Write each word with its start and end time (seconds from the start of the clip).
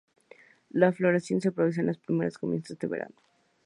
La 0.71 0.91
floración 0.91 1.41
se 1.41 1.51
produce 1.51 1.81
en 1.81 1.85
la 1.85 1.93
primavera 1.93 2.33
y 2.35 2.39
comienzos 2.39 2.79
de 2.79 2.87
verano. 2.87 3.13